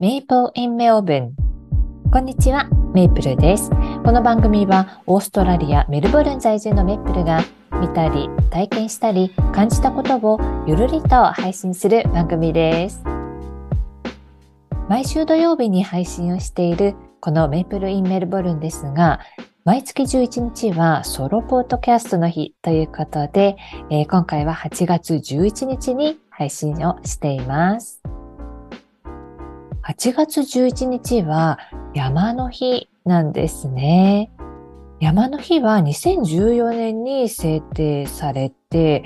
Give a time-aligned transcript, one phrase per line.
[0.00, 1.34] メイプル・イン・メオブン。
[2.12, 3.68] こんにちは、メイプルです。
[4.04, 7.42] この番組はオーストラリア・メルボルン在住のメイプルが
[7.80, 10.38] 見たり、体験したり、感じたことを
[10.68, 13.02] ゆるりと配信する番組です。
[14.88, 19.18] 毎週土曜日に配信をしているこのメイプル・イン・メルボルンですが、
[19.64, 23.56] 毎月11日はソロポートキャストの日ということで、
[23.90, 28.00] えー、今回は8月11日に配信をしています。
[29.88, 31.58] 8月11日は
[31.94, 34.30] 山の日なんですね。
[35.00, 39.02] 山の日は2014年に制定されて、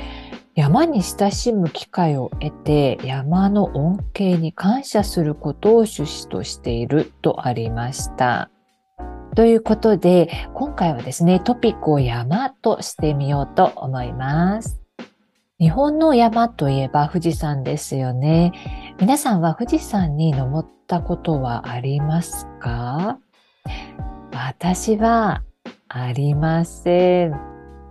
[0.56, 8.50] 山に親しむ機会を得て山の恩恵に感謝することを趣旨としているとありました。
[9.36, 14.81] ということで、今回はですね、トピックを山としてみようと思います。
[15.62, 18.50] 日本の山といえば富士山ですよね。
[18.98, 23.20] 皆さんは富士山に登ったことはありますか？
[24.32, 25.44] 私は
[25.86, 27.40] ありません。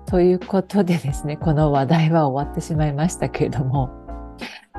[0.05, 3.89] ということでですね、この話題は終わってしまいましたけれども、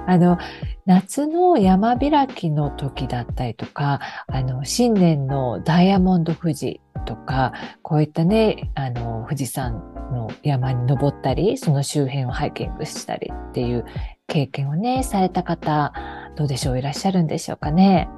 [0.07, 0.39] あの、
[0.87, 9.75] 夏の山開きの時だったりとか、あの、新年のダイヤモンド富士とか、こういったね、あの、富士山
[10.13, 13.85] の山に登ったり、その周辺をハイキングしたりっていう
[14.27, 15.93] 経験をね、された方、
[16.37, 16.79] どうでしょう？
[16.79, 18.09] いらっしゃるんでしょうかね？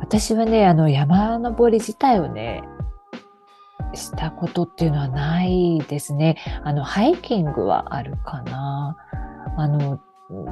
[0.00, 2.62] 私はね、あの山登り自体をね、
[3.94, 6.36] したことっていうのはないですね。
[6.62, 8.96] あの、ハイキングはあるかな。
[9.56, 9.98] あの、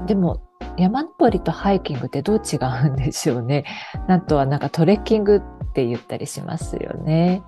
[0.07, 0.41] でも、
[0.77, 3.65] 山登りとハイキングってどう違うんでしょうね。
[4.09, 7.43] なんとはなんかトレッキングって言ったりしますよね。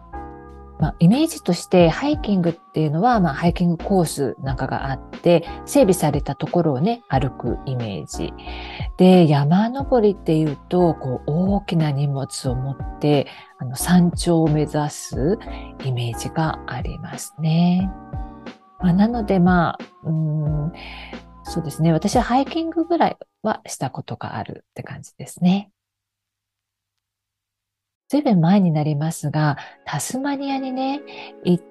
[0.78, 8.34] まあ、イメージとしてハイキングっていうのは、まあ、ハイキングコースなんかがあって整備されたところをね歩くイメージ
[8.98, 13.26] で山登りっていうとこう大きな荷物を持って
[13.58, 15.38] あの山頂を目指す
[15.82, 17.90] イメージがありますね。
[18.78, 20.72] まあ、なのでまあうん
[21.48, 25.70] そうですね私はハイキングぐらいはしたことがあるって感じですね。
[28.08, 31.00] ずいぶん前になりますが、タスマニアにね、
[31.44, 31.64] 行っ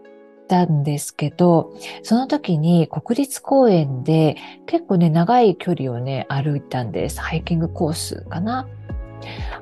[0.49, 7.21] たんですけど、その時に国立公園で結構ね、長い距離をね、歩いたんです。
[7.21, 8.67] ハイキングコースかな。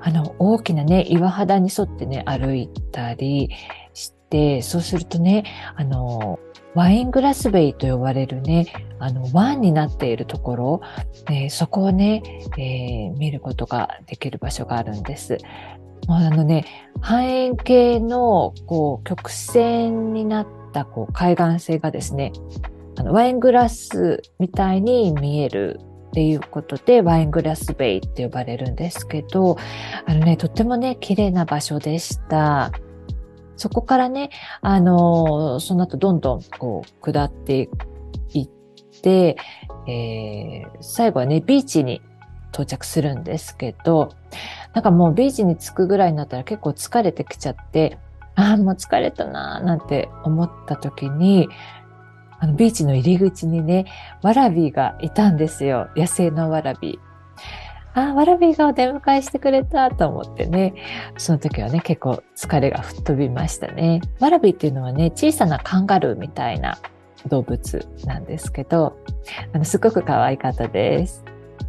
[0.01, 3.51] あの、大きなね、岩肌に沿ってね、歩いたり
[3.94, 5.44] して、そうするとね、
[5.75, 6.40] あの、
[6.75, 8.66] ワイングラスベイと呼ばれるね、
[9.00, 10.81] あの、湾になっているところ、
[11.29, 12.23] えー、そこをね、
[12.57, 15.38] えー、見ることができる場所があるんです。
[16.07, 16.66] もうあのね、
[17.00, 22.33] 半円形のこう曲線になったこう海岸線がですね、
[22.97, 25.79] あのワイングラスみたいに見える
[26.09, 29.57] っていうことでワイングラスベイって呼ばれるんですけど、
[30.06, 32.72] あのね、とってもね、綺麗な場所でした。
[33.63, 34.29] そこからね、
[34.59, 37.69] あの、その後どんどんこう下って
[38.34, 38.50] いっ
[39.01, 39.38] て、
[39.88, 42.01] えー、最後はね、ビーチに
[42.51, 44.09] 到着するんですけど、
[44.74, 47.97] なんかもうビーチに着くぐらいになったら結構疲れてきちゃって、
[48.35, 51.47] ああ、もう疲れたなーなんて思った時に、
[52.40, 53.85] あのビーチの入り口にね、
[54.24, 55.88] ワラビーがいたんですよ。
[55.95, 57.12] 野生のワラビー。
[57.95, 60.73] ああ、ワラビーがお出迎えしてくれたと思ってね、
[61.17, 64.01] その時はね、結構疲れが吹っ飛びましたね。
[64.19, 66.79] ワラビーっていうのはね、小さなカンガルーみたいな
[67.27, 68.97] 動物なんですけど、
[69.53, 71.23] あのすごく可愛かったです。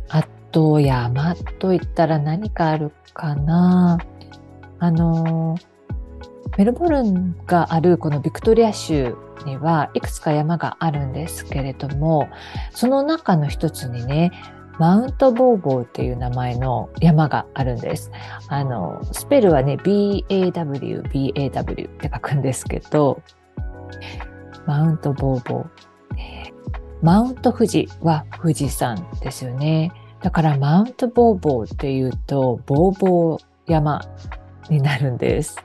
[0.09, 3.99] あと山といったら何かあるかな
[4.79, 5.57] あの
[6.57, 12.29] メルボルンがあるこのビクトリア州にはいくつか山があるんですけれども
[12.71, 14.31] その中の一つにね
[14.79, 18.11] マウントボーボーっていう名前の山があるんです。
[18.49, 23.23] あの、スペルはね、BAW、BAW って書くんですけど、
[24.67, 25.67] マウントボーボー。
[27.03, 29.93] マウント富士は富士山ですよね。
[30.23, 34.01] だからマウントボーボーっていうと、ボーボー山
[34.71, 35.65] になるんです。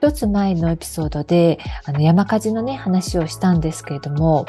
[0.00, 4.46] 一つ前のエピソードで、あの山火事のね、話をしたんですけれども、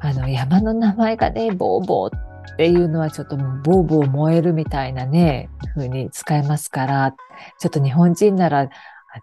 [0.00, 7.14] あの山の名前がね、ボーボーっっていうのはちょっとボーボー燃えるみたいなね、風に使えますから、
[7.58, 8.68] ちょっと日本人なら、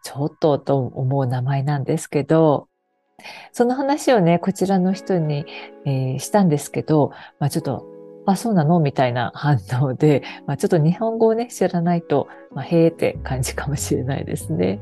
[0.04, 2.68] ちょっとと思う名前なんですけど、
[3.52, 5.46] その話をね、こちらの人に、
[5.86, 7.86] えー、したんですけど、まあ、ちょっと
[8.28, 8.80] あ、そうなの？
[8.80, 14.80] みたいな反応で、まあ、ちょっと日本語をね、知らないと、まあ、へーって感じかもしれないですね。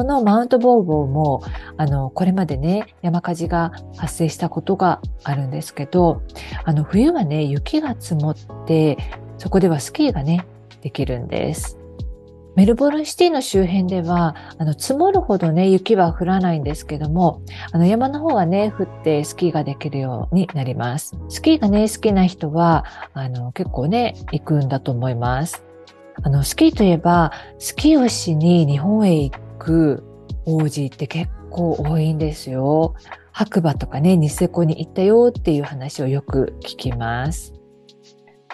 [0.00, 1.42] このマウントボーボーも、
[1.76, 6.22] あの、これまでね、山火事が発生したことがあるんですけど、
[6.64, 8.36] あの、冬はね、雪が積もっ
[8.66, 8.96] て、
[9.36, 10.46] そこではスキーがね、
[10.80, 11.78] できるんです。
[12.56, 21.14] メルボルンシティの周辺では、あの、積もるほどね、雪は降らないんですけども、あの、山の方はね、降ってスキーができるようになります。
[21.28, 25.62] スキーがね、好きな人は、あの、結構ね、行くんだと思います。
[26.22, 30.02] あの、スキーといえば、スキーをしに日本へ行く
[30.46, 32.94] 王子って結構多いんですよ。
[33.32, 37.52] 白馬とかね、ニセコに行ったよっていう話をよく聞きます。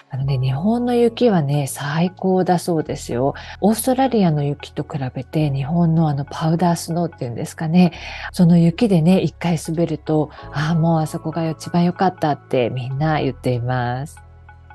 [0.09, 3.33] あのね、日本の雪はね、最高だそうですよ。
[3.59, 7.91] オーストラリアの雪と比べて、日本のあのパウダースノーっていうんですかね。
[8.31, 14.26] その雪でね、一回滑ると、ああ、もうあそこが一番良かったってみんな言っています。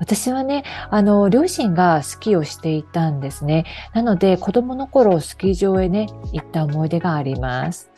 [0.03, 3.65] 私はね、あの、両親がスキーをしていたんですね。
[3.93, 7.89] なので、子供の頃スキー場へね、行った思い出があります。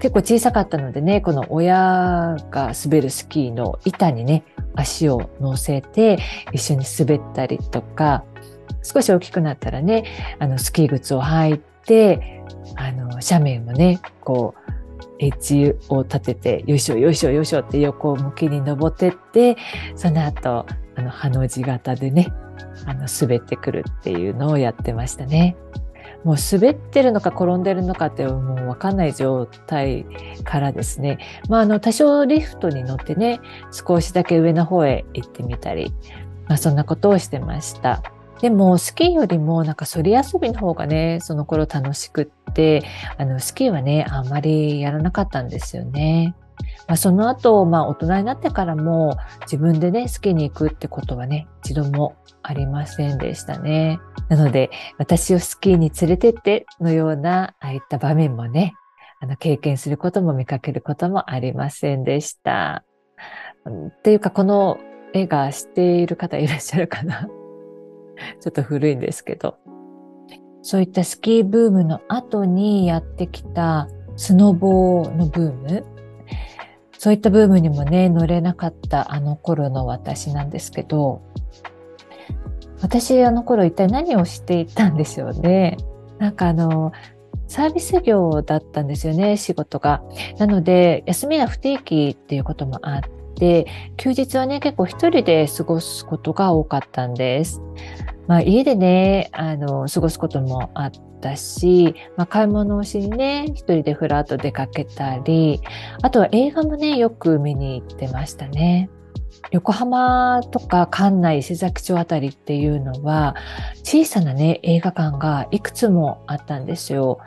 [0.00, 4.42] 結構小さかったのでね、この親が滑るスキーの板にね、
[4.74, 6.18] 足を乗せて
[6.54, 8.24] 一緒に滑ったりとか、
[8.82, 10.04] 少し大きくなったらね、
[10.38, 12.42] あの、スキー靴を履いて、
[12.76, 14.72] あの、斜面をね、こう、
[15.18, 19.58] エッジを立てて、よいしょよいしょよいしょって横向きに登ってって、
[19.94, 20.64] その後、
[20.98, 22.32] あの、ハの字型でね、
[22.84, 25.56] あの、滑ってくるっていうのをやってましたね。
[26.24, 30.04] もう滑ってるのか転んでるのかってもうわかんない状態
[30.42, 31.18] からですね、
[31.48, 33.40] まあ、あの多少リフトに乗ってね
[33.70, 35.94] 少しだけ上の方へ行ってみたり、
[36.48, 38.02] まあ、そんなことをしてました。
[38.40, 42.82] でもスキーよりもなんかそり遊びの方がねその頃楽しくって
[43.16, 46.34] あのスキーはねあんまりやらなかったんですよね。
[46.86, 54.00] まあ、その後、まあ、大人になってからも自分でねスキーに行くってことはね一度もありませんでしたね。
[54.28, 58.74] なので、私をスキーに連れてってのような、ああいった場面もね、
[59.20, 62.84] あの、経験することも見かけることもありませんでした。
[63.68, 64.78] っていうか、この
[65.12, 67.28] 絵が知っている方いらっしゃるかな
[68.40, 69.56] ちょっと古いんですけど。
[70.62, 75.84] そういったスキーブームの後にやってきたスノボーのブーム。
[76.98, 81.22] そういったブームにもね、乗れなかったあの頃の私なんですけど、
[82.82, 85.76] 私あの頃一体何をしていたんでしょうね。
[86.18, 86.92] なんかあの、
[87.46, 90.02] サービス業だったんですよね、仕事が。
[90.38, 93.00] なので、休みが不定期っていうこともあっ
[93.36, 93.66] て、
[93.96, 97.62] 休日はね、結構一人で過ごすことが多かったんです。
[98.28, 105.60] まあ、家でね、あの、過ごすこともあったし、まあ、買い物をしにね、一人でふらっと出かけたり、
[106.02, 108.90] あとは映画もね、よく見に行ってましたね。
[109.50, 113.34] 横浜とか館内伊勢崎町あたりっていうのは
[113.82, 117.18] 小さなね映画館がいくつもあったんですよ。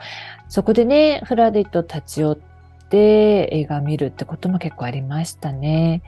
[0.50, 2.38] そこでねフラディと立ち寄っ
[2.90, 6.04] て映画見るってことも結構ありましたね。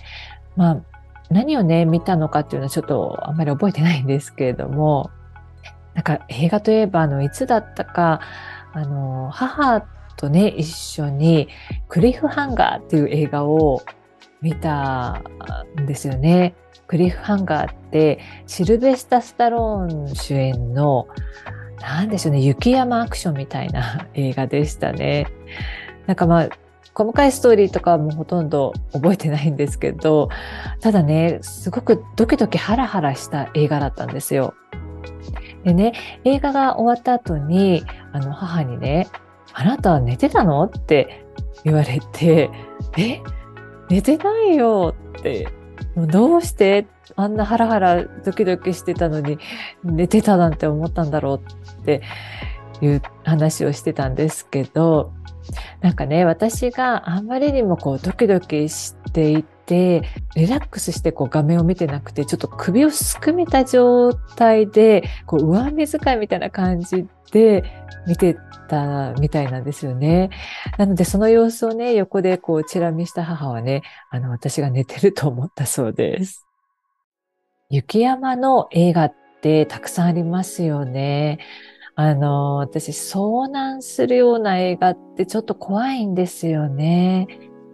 [0.56, 0.93] まあ
[1.30, 5.10] 何をね見たのかっていうのはちょっとあんまり覚えてないんですけれども
[5.94, 8.22] なんか映画といえばあのいつだったか
[8.74, 9.82] あの母
[10.18, 11.48] とね一緒に
[11.88, 13.82] クリフハンガーっていう映画を
[14.42, 15.22] 見た
[15.80, 16.56] んですよね。
[16.88, 21.08] クリフハンガーってシルベスタ・スタローン主演の
[21.80, 25.28] 何でしょうね雪山アクションみたいな 映画でしたね。
[26.08, 26.50] なんかまあ
[26.96, 30.30] 細かいストーリーとかもほとんど覚えてないんですけど
[30.80, 34.54] ただねすごくドキドキハラハラした映画だったんですよ。
[35.64, 35.94] でね
[36.24, 39.08] 映画が終わった後にあの母にね
[39.54, 41.26] 「あなたは寝てたの?」って
[41.64, 42.50] 言われて
[42.98, 43.22] 「え？
[43.90, 45.48] 寝てないよって
[45.96, 46.88] もうどうして？
[47.16, 49.38] あんなハラハラドキドキしてたのに
[49.84, 51.42] 寝てたなんて思ったんだろう
[51.82, 52.02] って
[52.82, 55.12] いう話をしてたんですけど
[55.82, 60.04] なんかね私があんまりにもこうドキドキしていて
[60.36, 67.64] リラックスしてこう画面を見てなくてちょっと首をすくめた状態でこう上目遣いみたいな感じで
[68.08, 70.30] 見てたみたいなんですよね。
[70.78, 76.46] なのでその様子をね、横でこうチラ見した母はね、あの私が寝てると思ったそうです。
[77.70, 81.40] 雪山の映画ってたくさんありますよね。
[81.96, 87.28] あの、私遭難するような映画ってちょっと怖いんですよね。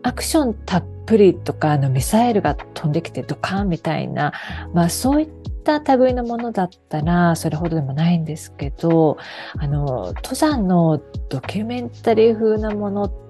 [0.04, 4.34] アクションたっぷりとか、あのミサイルが飛んできてドカンみたいな、
[4.74, 5.30] まあそういっ
[5.64, 9.18] た類のものだったらそれほどでもないんですけど
[9.58, 11.00] あの登山の
[11.30, 13.29] ドキュメンタリー風なものって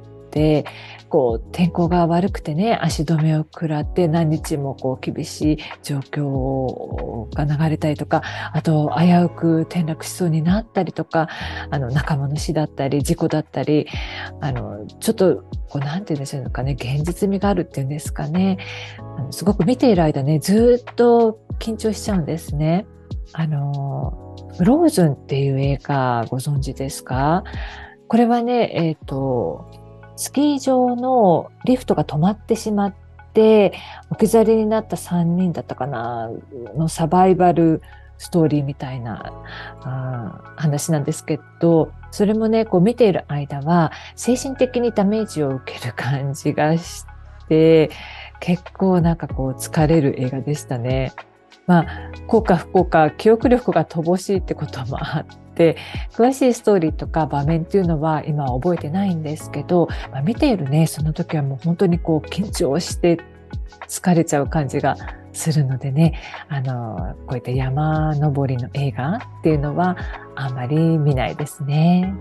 [1.10, 8.22] こう天候が悪くてね足止めを食らって何日もこう厳しい状況が流れたりとか
[8.54, 11.28] あと危うく転落しそうになったりとか
[11.72, 13.88] あの仲間の死だったり事故だったり
[14.40, 18.58] あのちょっとこうなんて言うんでしょうかね現実味があるっていうんですかね
[18.98, 22.86] あのすごく見ている間ねずっと緊張しちゃうんですね。
[23.34, 27.44] あの、フローズンっていう映画ご存知ですか？
[28.08, 29.70] これはね、えっ、ー、と、
[30.20, 32.94] スキー場のリフトが止まってしまっ
[33.34, 33.72] て、
[34.10, 36.30] 置き去りになった3人だったかな、
[36.76, 37.82] のサバイバル
[38.18, 39.32] ストーリーみたいな
[39.82, 47.06] あ話なんですけど、それもね、こう見ている間は、精神的にダメージを受ける感じがし
[47.48, 47.90] て、
[48.42, 51.14] 結構なんかこう疲れる映画でしたね。
[51.66, 51.86] まあ、
[52.28, 55.76] 効か不幸か、記憶力が乏しいってこともあってて、
[56.14, 63.20] 詳しいストーリーとか場面っていうのは今は覚えてないんですけど、まあ、見ているね、その時はもう本当にこう緊張して
[63.90, 64.96] 疲れちゃう感じが
[65.34, 69.98] するのでね、あの、こういった山登りの映画っていうのは
[70.36, 72.14] あまり見ないですね。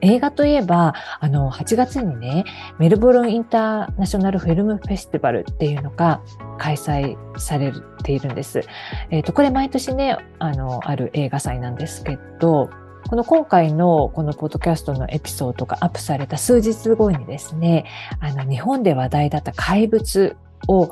[0.00, 2.44] 映画といえば、あの、8月にね、
[2.78, 6.20] メルボルンインターナショナルフィルムフェスティバルっていうのが
[6.58, 8.62] 開催されているんです。
[9.10, 12.70] えっ、ー、と、これ毎年ね、あの、ある映画祭なんですけど、
[13.08, 17.86] この今回のこのポッドキャストのエピソードがアップされた数日後にですね、
[18.20, 20.36] あの、日本で話題だった怪物
[20.68, 20.90] を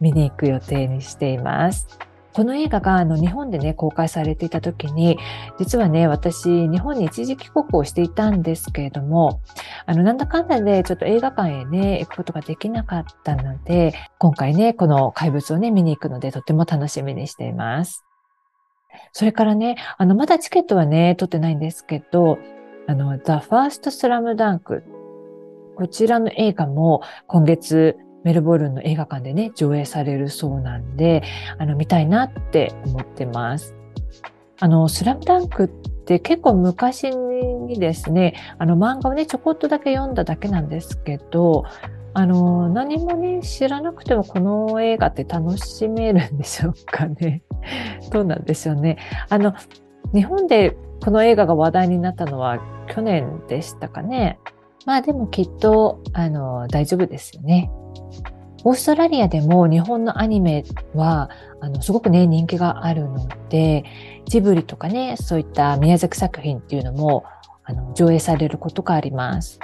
[0.00, 1.98] 見に行く予定にしています。
[2.34, 5.18] この映画があの日本でね、公開されていた時に、
[5.58, 9.40] 実はね、私、日本に一時帰国をしていたんですけれども、
[9.86, 18.04] あの、なんだかんだでちょっと映画館へね、行くことができなかったので、今回ね、この怪物をね、見に行くので、とても楽しみにしています。
[19.12, 22.38] それからね、あの、まだチケットはね、取ってないんですけど、
[22.88, 24.82] あの、The First Slam Dunk
[25.74, 31.22] こちらの映画も今月メルボルンの映画館でね、上映されるそうなんで、
[31.58, 33.74] あの、見たいなって思ってます。
[34.60, 41.64] あの、スラムダンクって結構昔にですね、あの、漫画をね、ちょこっとだけ読んだだけなんですけど、
[42.14, 47.42] あの、何もね、知らなくてもこの映画って楽しめるんでしょうかね。
[48.10, 48.96] どうなんでしょうね。
[49.28, 49.52] あの、
[50.14, 54.38] 日本でこの映画が話題になったのは去年でしたかね。
[54.86, 57.70] まあでもきっと、あの、大丈夫ですよね。
[58.64, 61.28] オーストラリアでも日本のアニメは
[61.60, 63.84] あのすごくね人気があるので
[64.26, 67.24] ジブリとかねそういった宮崎作品っていうのも
[67.64, 69.58] あの上映されることがあります。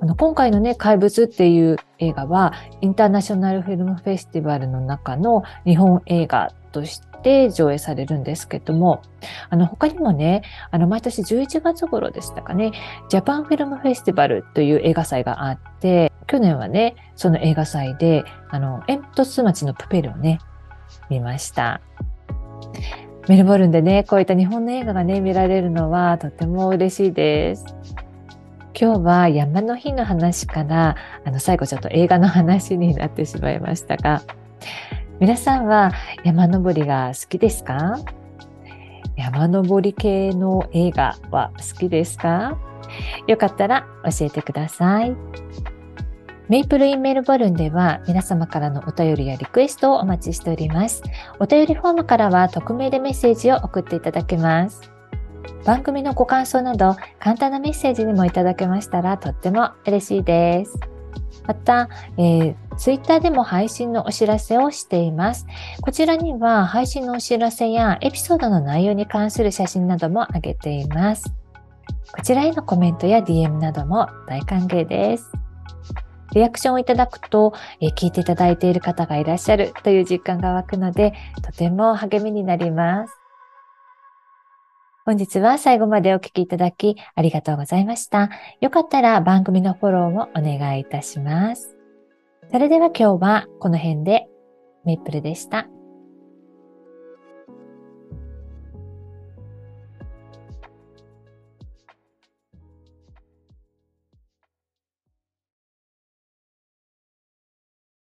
[0.00, 9.02] あの今回のね、怪物っていう映画は、インターナショナルフィルムフェスティバルの中の日本映画として上映されるんですけども、
[9.50, 12.70] あの他にもね、あの毎年11月頃でしたかね、
[13.08, 20.38] ジャパンフィルムフェスティバルという映画祭があって、去年はね、その映画祭で、あの、煙突町のプペルをね、
[21.10, 21.80] 見ました。
[23.26, 27.64] メルボルンでね、こういった日本の映画がね、見られるのはとても嬉しいです。
[28.78, 34.22] 今日は山の日の話から、あの、最後ちょっと映画の話になってしまいましたが、
[35.20, 35.92] 皆さんは
[36.24, 37.98] 山登りが好きですか？
[39.16, 42.58] 山登り系の映画は好きですか？
[43.28, 45.16] よかったら教えてください。
[46.48, 51.02] メイプルインメルボルンでは皆様からのお便りやリクエストをお待ちしております。
[51.38, 54.90] お便りフォームからは匿名でメッセージを送っていただけます。
[55.64, 60.78] 番組のご感想など簡単なメッセージにもいただけましたらとっても嬉しいです。
[61.46, 65.46] また、えー、ツイッターでも配信のお知らせをしています。
[65.80, 71.32] こちらには配信のお知らせやエピソードの内容に関する写真なども上げています。
[72.12, 75.32] こちらへのコメントや DM なども大歓迎です。
[76.34, 83.14] リアクションをいただくと、え聞いていただいている方がいらっしゃるという実感が湧くので、とても励みになります。
[85.06, 88.30] 本日は最後までお聞きいただきありがとうございました。
[88.60, 91.73] よかったら番組のフォローもお願いいたします。
[92.50, 94.26] それでは今日はこの辺で
[94.84, 95.68] メイプルでした。